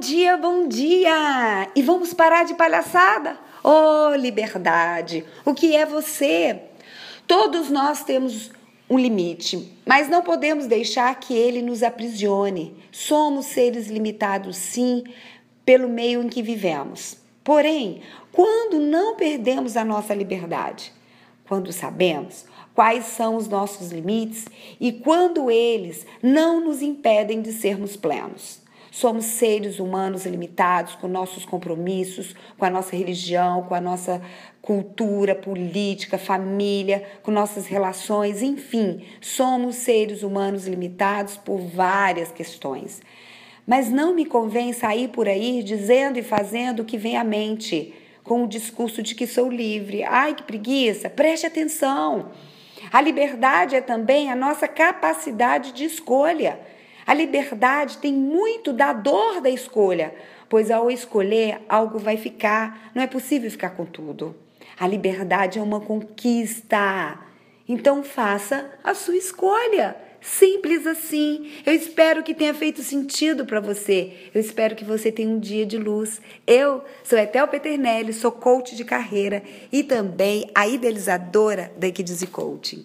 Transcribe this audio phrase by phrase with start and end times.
[0.00, 1.70] dia, bom dia!
[1.76, 3.38] E vamos parar de palhaçada?
[3.62, 5.26] Oh, liberdade!
[5.44, 6.58] O que é você?
[7.26, 8.50] Todos nós temos
[8.88, 12.74] um limite, mas não podemos deixar que ele nos aprisione.
[12.90, 15.04] Somos seres limitados, sim,
[15.66, 17.18] pelo meio em que vivemos.
[17.44, 18.00] Porém,
[18.32, 20.94] quando não perdemos a nossa liberdade?
[21.46, 24.46] Quando sabemos quais são os nossos limites
[24.80, 28.60] e quando eles não nos impedem de sermos plenos.
[28.90, 34.20] Somos seres humanos limitados com nossos compromissos, com a nossa religião, com a nossa
[34.60, 43.00] cultura, política, família, com nossas relações, enfim, somos seres humanos limitados por várias questões.
[43.66, 47.94] Mas não me convém sair por aí dizendo e fazendo o que vem à mente,
[48.24, 50.02] com o discurso de que sou livre.
[50.02, 51.08] Ai, que preguiça!
[51.08, 52.30] Preste atenção!
[52.92, 56.58] A liberdade é também a nossa capacidade de escolha.
[57.06, 60.14] A liberdade tem muito da dor da escolha,
[60.48, 62.90] pois ao escolher, algo vai ficar.
[62.94, 64.34] Não é possível ficar com tudo.
[64.78, 67.18] A liberdade é uma conquista.
[67.68, 69.96] Então faça a sua escolha.
[70.20, 71.50] Simples assim.
[71.64, 74.30] Eu espero que tenha feito sentido para você.
[74.34, 76.20] Eu espero que você tenha um dia de luz.
[76.46, 82.84] Eu sou Etel Peternelli, sou coach de carreira e também a idealizadora da Equidize Coaching.